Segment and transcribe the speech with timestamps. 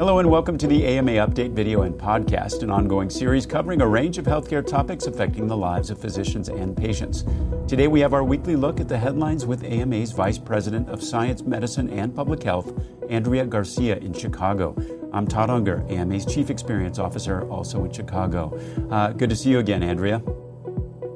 [0.00, 3.86] Hello and welcome to the AMA Update video and podcast, an ongoing series covering a
[3.86, 7.22] range of healthcare topics affecting the lives of physicians and patients.
[7.68, 11.42] Today we have our weekly look at the headlines with AMA's Vice President of Science,
[11.42, 12.72] Medicine, and Public Health,
[13.10, 14.74] Andrea Garcia in Chicago.
[15.12, 18.58] I'm Todd Unger, AMA's Chief Experience Officer, also in Chicago.
[18.90, 20.22] Uh, good to see you again, Andrea.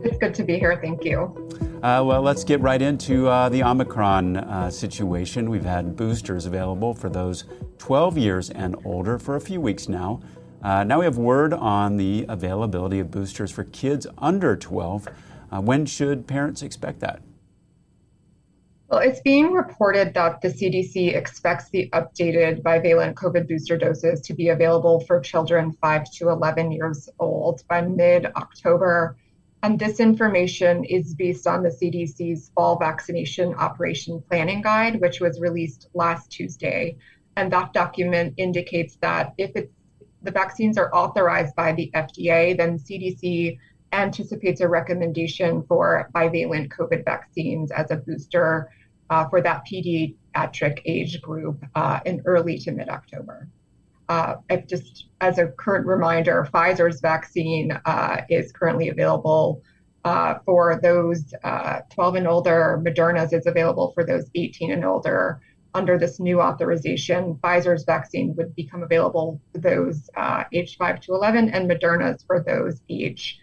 [0.05, 0.79] It's good to be here.
[0.82, 1.48] Thank you.
[1.82, 5.48] Uh, well, let's get right into uh, the Omicron uh, situation.
[5.48, 7.45] We've had boosters available for those
[7.79, 10.21] 12 years and older for a few weeks now.
[10.62, 15.08] Uh, now we have word on the availability of boosters for kids under 12.
[15.53, 17.21] Uh, when should parents expect that?
[18.89, 24.35] Well, it's being reported that the CDC expects the updated bivalent COVID booster doses to
[24.35, 29.16] be available for children 5 to 11 years old by mid October.
[29.63, 35.41] And this information is based on the CDC's fall vaccination operation planning guide, which was
[35.41, 36.97] released last Tuesday.
[37.36, 39.72] And that document indicates that if it's
[40.22, 43.58] the vaccines are authorized by the FDA, then CDC
[43.92, 48.70] anticipates a recommendation for bivalent COVID vaccines as a booster
[49.10, 53.48] uh, for that pediatric age group uh, in early to mid October.
[54.08, 54.36] Uh,
[54.69, 59.62] just as a current reminder, Pfizer's vaccine uh, is currently available
[60.04, 62.82] uh, for those uh, 12 and older.
[62.84, 65.41] Moderna's is available for those 18 and older.
[65.75, 71.14] Under this new authorization, Pfizer's vaccine would become available for those uh, aged 5 to
[71.14, 73.39] 11, and Moderna's for those age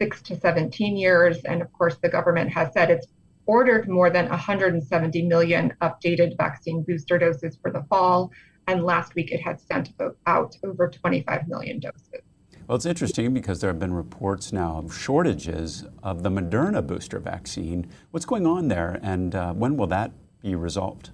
[0.00, 1.42] 6 to 17 years.
[1.44, 3.08] And of course, the government has said it's
[3.46, 8.30] ordered more than 170 million updated vaccine booster doses for the fall
[8.66, 9.90] and last week it had sent
[10.26, 12.22] out over 25 million doses.
[12.66, 17.18] Well, it's interesting because there have been reports now of shortages of the Moderna booster
[17.18, 17.90] vaccine.
[18.12, 21.10] What's going on there, and uh, when will that be resolved?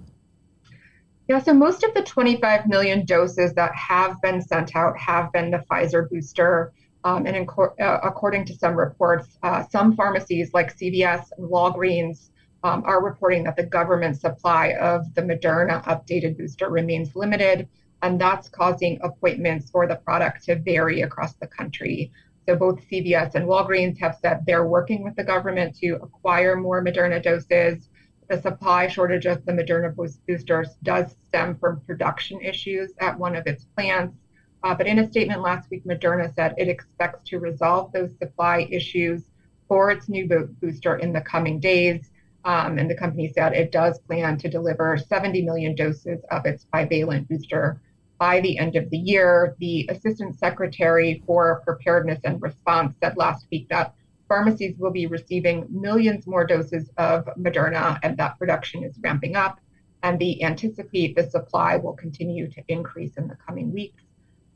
[1.28, 5.50] Yeah, so most of the 25 million doses that have been sent out have been
[5.50, 6.72] the Pfizer booster.
[7.04, 12.30] Um, and uh, according to some reports, uh, some pharmacies like CVS and Walgreens
[12.64, 17.68] um, are reporting that the government supply of the Moderna updated booster remains limited,
[18.00, 22.10] and that's causing appointments for the product to vary across the country.
[22.48, 26.82] So both CVS and Walgreens have said they're working with the government to acquire more
[26.82, 27.90] Moderna doses.
[28.28, 29.94] The supply shortage of the Moderna
[30.26, 34.18] boosters does stem from production issues at one of its plants.
[34.62, 38.68] Uh, but in a statement last week, Moderna said it expects to resolve those supply
[38.70, 39.30] issues
[39.66, 42.10] for its new bo- booster in the coming days.
[42.44, 46.66] Um, and the company said it does plan to deliver 70 million doses of its
[46.72, 47.80] bivalent booster
[48.18, 49.56] by the end of the year.
[49.58, 53.94] The Assistant Secretary for Preparedness and Response said last week that
[54.28, 59.60] pharmacies will be receiving millions more doses of Moderna and that production is ramping up.
[60.02, 64.04] And they anticipate the supply will continue to increase in the coming weeks.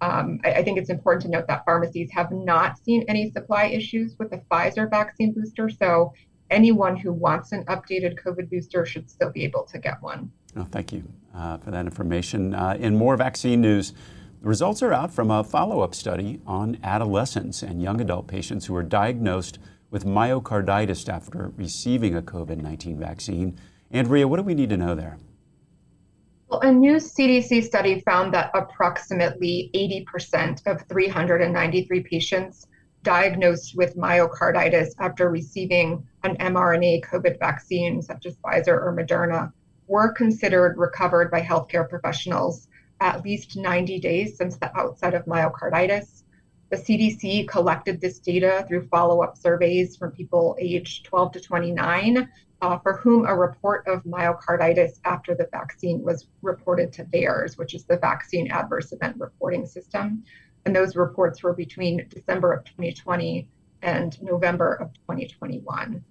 [0.01, 3.67] Um, I, I, think it's important to note that pharmacies have not seen any supply
[3.67, 5.69] issues with the Pfizer vaccine booster.
[5.69, 6.13] So
[6.51, 10.31] anyone who wants an updated COVID booster should still be able to get one.
[10.57, 11.05] Oh, thank you
[11.35, 12.55] uh, for that information.
[12.55, 13.93] Uh, in more vaccine news,
[14.43, 18.75] results are out from a follow up study on adolescents and young adult patients who
[18.75, 19.59] were diagnosed
[19.91, 23.59] with myocarditis after receiving a COVID 19 vaccine.
[23.91, 25.19] Andrea, what do we need to know there?
[26.49, 32.67] Well, a new CDC study found that approximately 80% of 393 patients
[33.03, 39.53] diagnosed with myocarditis after receiving an mRNA COVID vaccine, such as Pfizer or Moderna,
[39.87, 42.69] were considered recovered by healthcare professionals
[43.03, 46.23] at least 90 days since the outset of myocarditis.
[46.71, 52.29] The CDC collected this data through follow up surveys from people aged 12 to 29,
[52.63, 57.75] uh, for whom a report of myocarditis after the vaccine was reported to VAERS, which
[57.75, 60.23] is the Vaccine Adverse Event Reporting System.
[60.65, 63.49] And those reports were between December of 2020
[63.83, 66.05] and November of 2021.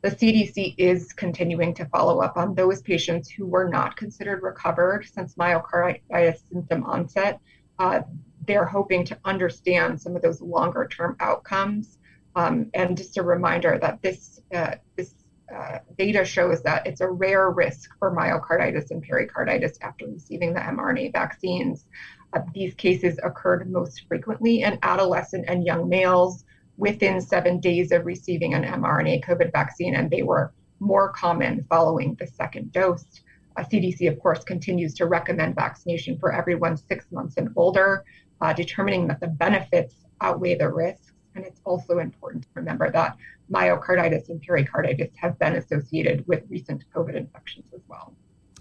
[0.00, 5.06] The CDC is continuing to follow up on those patients who were not considered recovered
[5.12, 7.40] since myocarditis symptom onset.
[7.80, 8.02] Uh,
[8.46, 11.98] they're hoping to understand some of those longer term outcomes.
[12.36, 15.14] Um, and just a reminder that this, uh, this
[15.54, 20.60] uh, data shows that it's a rare risk for myocarditis and pericarditis after receiving the
[20.60, 21.86] mRNA vaccines.
[22.34, 26.44] Uh, these cases occurred most frequently in adolescent and young males
[26.78, 32.14] within seven days of receiving an mRNA COVID vaccine, and they were more common following
[32.14, 33.20] the second dose.
[33.56, 38.04] Uh, CDC, of course, continues to recommend vaccination for everyone six months and older,
[38.40, 41.12] uh, determining that the benefits outweigh the risks.
[41.34, 43.16] And it's also important to remember that
[43.52, 48.14] myocarditis and pericarditis have been associated with recent COVID infections as well.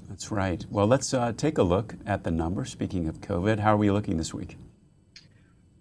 [0.10, 0.66] That's right.
[0.70, 2.72] Well, let's uh, take a look at the numbers.
[2.72, 4.58] Speaking of COVID, how are we looking this week?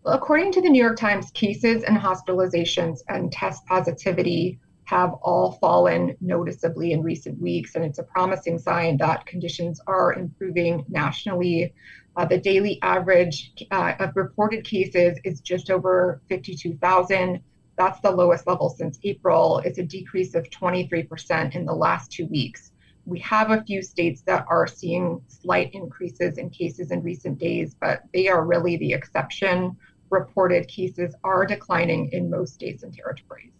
[0.08, 6.16] According to the New York Times, cases and hospitalizations and test positivity have all fallen
[6.20, 11.74] noticeably in recent weeks, and it's a promising sign that conditions are improving nationally.
[12.16, 17.40] Uh, the daily average uh, of reported cases is just over 52,000.
[17.76, 19.58] That's the lowest level since April.
[19.64, 22.70] It's a decrease of 23% in the last two weeks.
[23.06, 27.74] We have a few states that are seeing slight increases in cases in recent days,
[27.74, 29.76] but they are really the exception.
[30.10, 33.52] Reported cases are declining in most states and territories.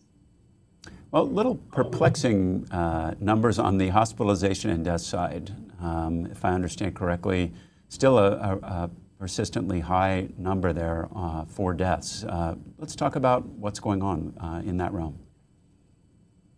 [1.10, 5.52] Well, a little perplexing uh, numbers on the hospitalization and death side.
[5.80, 7.52] Um, if I understand correctly,
[7.88, 12.24] still a, a, a persistently high number there uh, for deaths.
[12.24, 15.18] Uh, let's talk about what's going on uh, in that realm.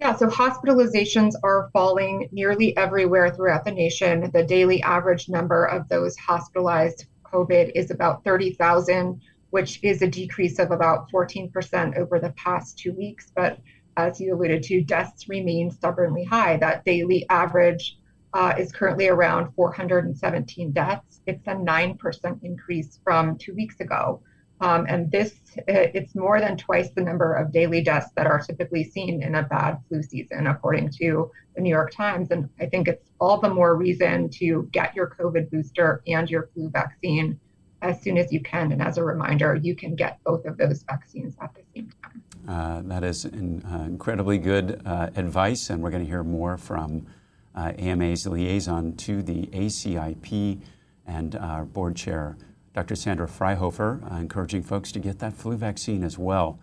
[0.00, 4.30] Yeah, so hospitalizations are falling nearly everywhere throughout the nation.
[4.32, 10.58] The daily average number of those hospitalized COVID is about 30,000, which is a decrease
[10.58, 13.32] of about 14% over the past two weeks.
[13.34, 13.58] But
[13.96, 16.56] as you alluded to, deaths remain stubbornly high.
[16.56, 17.98] That daily average
[18.34, 21.20] uh, is currently around 417 deaths.
[21.26, 24.22] It's a 9% increase from two weeks ago.
[24.60, 28.84] Um, and this, it's more than twice the number of daily deaths that are typically
[28.84, 32.30] seen in a bad flu season, according to the New York Times.
[32.32, 36.48] And I think it's all the more reason to get your COVID booster and your
[36.54, 37.38] flu vaccine
[37.82, 38.72] as soon as you can.
[38.72, 42.22] And as a reminder, you can get both of those vaccines at the same time.
[42.48, 46.56] Uh, that is in, uh, incredibly good uh, advice, and we're going to hear more
[46.56, 47.06] from
[47.54, 50.60] uh, AMA's liaison to the ACIP
[51.06, 52.36] and our board chair,
[52.74, 52.94] Dr.
[52.94, 56.58] Sandra Fryhofer, uh, encouraging folks to get that flu vaccine as well.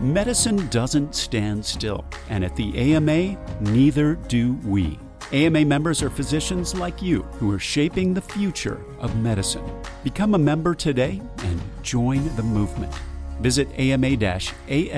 [0.00, 4.98] Medicine doesn't stand still, and at the AMA, neither do we.
[5.32, 9.64] AMA members are physicians like you who are shaping the future of medicine.
[10.02, 12.92] Become a member today and join the movement.
[13.40, 14.88] Visit ama-assn.org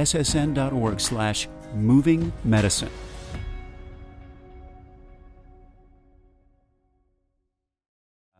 [1.01, 2.89] slash moving medicine.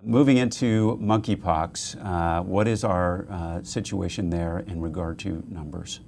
[0.03, 6.01] Moving into monkeypox, uh, what is our uh, situation there in regard to numbers?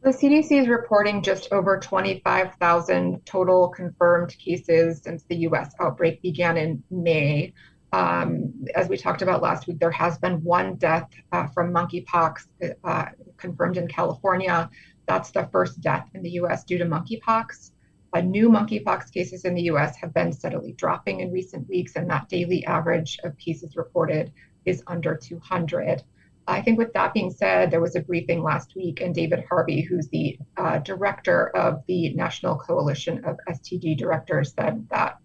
[0.00, 6.56] The CDC is reporting just over 25,000 total confirmed cases since the US outbreak began
[6.56, 7.52] in May.
[7.92, 12.46] Um, as we talked about last week, there has been one death uh, from monkeypox
[12.84, 13.06] uh,
[13.38, 14.70] confirmed in California.
[15.06, 17.72] That's the first death in the US due to monkeypox.
[18.12, 22.08] Uh, new monkeypox cases in the US have been steadily dropping in recent weeks, and
[22.08, 24.32] that daily average of cases reported
[24.64, 26.04] is under 200.
[26.48, 29.82] I think with that being said, there was a briefing last week, and David Harvey,
[29.82, 35.18] who's the uh, director of the National Coalition of STD Directors, said that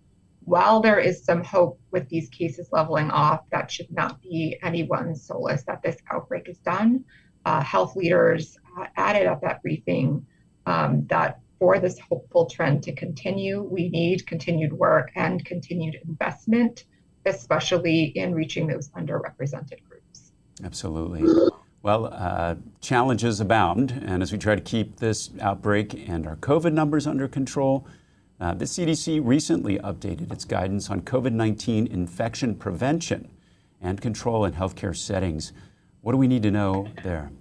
[0.44, 5.24] while there is some hope with these cases leveling off, that should not be anyone's
[5.24, 7.06] solace that this outbreak is done.
[7.46, 10.26] Uh, health leaders uh, added at that briefing
[10.66, 16.84] um, that for this hopeful trend to continue, we need continued work and continued investment,
[17.26, 19.93] especially in reaching those underrepresented groups.
[20.64, 21.24] Absolutely.
[21.82, 26.74] Well, uh, challenges abound, and as we try to keep this outbreak and our COVID
[26.74, 27.86] numbers under control,
[28.40, 33.30] uh, the CDC recently updated its guidance on COVID 19 infection prevention
[33.82, 35.54] and control in healthcare settings.
[36.02, 37.32] What do we need to know there?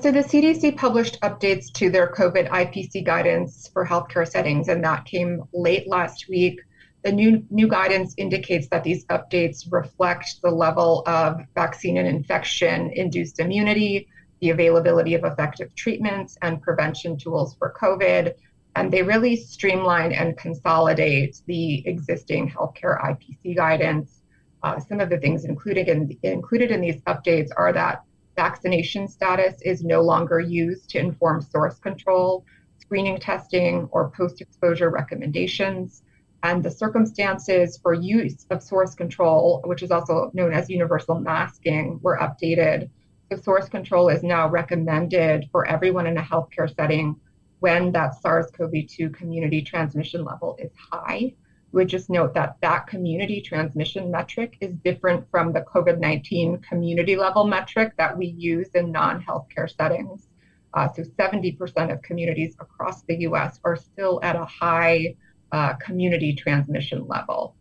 [0.00, 5.04] So, the CDC published updates to their COVID IPC guidance for healthcare settings, and that
[5.04, 6.60] came late last week.
[7.02, 12.92] The new, new guidance indicates that these updates reflect the level of vaccine and infection
[12.94, 14.06] induced immunity,
[14.40, 18.34] the availability of effective treatments and prevention tools for COVID.
[18.76, 24.22] And they really streamline and consolidate the existing healthcare IPC guidance.
[24.62, 28.04] Uh, some of the things included in, included in these updates are that
[28.36, 32.44] vaccination status is no longer used to inform source control,
[32.78, 36.04] screening testing, or post exposure recommendations
[36.42, 42.00] and the circumstances for use of source control, which is also known as universal masking,
[42.02, 42.90] were updated.
[43.30, 47.16] So, source control is now recommended for everyone in a healthcare setting
[47.60, 51.32] when that SARS CoV 2 community transmission level is high.
[51.70, 57.14] We just note that that community transmission metric is different from the COVID 19 community
[57.16, 60.26] level metric that we use in non healthcare settings.
[60.74, 65.14] Uh, so, 70% of communities across the US are still at a high
[65.52, 67.54] uh, community transmission level.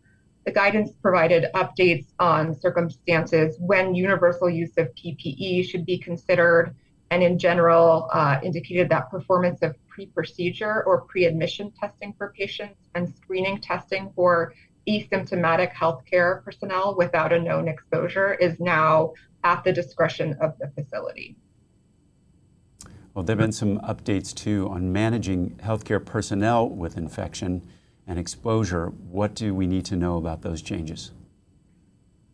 [0.46, 6.76] The guidance provided updates on circumstances when universal use of PPE should be considered,
[7.12, 12.34] and in general, uh, indicated that performance of pre procedure or pre admission testing for
[12.36, 14.54] patients and screening testing for
[14.88, 21.36] asymptomatic healthcare personnel without a known exposure is now at the discretion of the facility.
[23.14, 27.62] Well, there have been some updates too on managing healthcare personnel with infection
[28.12, 28.88] and exposure.
[28.88, 31.12] What do we need to know about those changes?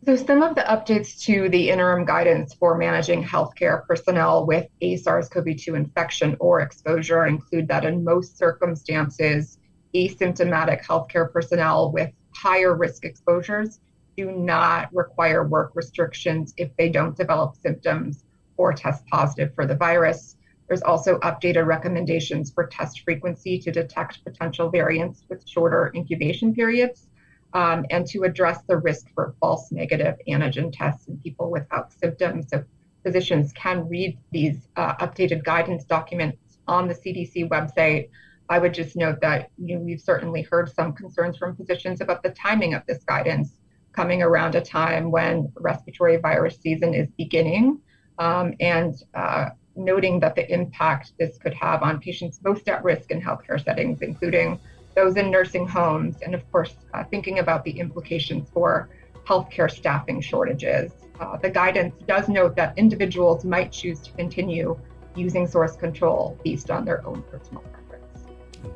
[0.04, 4.96] So, some of the updates to the interim guidance for managing healthcare personnel with a
[4.96, 9.58] SARS CoV 2 infection or exposure include that in most circumstances,
[9.94, 13.78] asymptomatic healthcare personnel with higher risk exposures
[14.16, 18.24] do not require work restrictions if they don't develop symptoms
[18.56, 20.34] or test positive for the virus.
[20.68, 27.08] There's also updated recommendations for test frequency to detect potential variants with shorter incubation periods
[27.54, 32.48] um, and to address the risk for false negative antigen tests in people without symptoms.
[32.50, 32.64] So
[33.02, 38.10] physicians can read these uh, updated guidance documents on the CDC website.
[38.50, 42.22] I would just note that you know, we've certainly heard some concerns from physicians about
[42.22, 43.58] the timing of this guidance
[43.92, 47.80] coming around a time when respiratory virus season is beginning
[48.18, 53.10] um, and uh, noting that the impact this could have on patients most at risk
[53.10, 54.58] in healthcare settings, including
[54.94, 58.88] those in nursing homes, and of course, uh, thinking about the implications for
[59.24, 60.92] healthcare staffing shortages.
[61.20, 64.78] Uh, the guidance does note that individuals might choose to continue
[65.14, 68.24] using source control based on their own personal preference.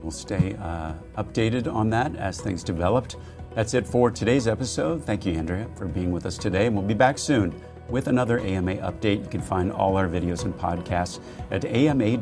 [0.01, 3.17] We'll stay uh, updated on that as things developed.
[3.55, 5.05] That's it for today's episode.
[5.05, 7.55] Thank you, Andrea, for being with us today, and we'll be back soon
[7.93, 9.23] with another AMA update.
[9.23, 11.21] You can find all our videos and podcasts
[11.53, 12.17] at ama-assn.org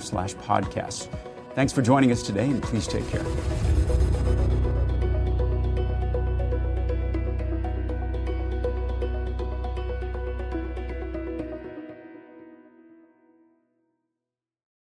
[0.00, 1.08] slash podcasts.
[1.54, 4.05] Thanks for joining us today, and please take care.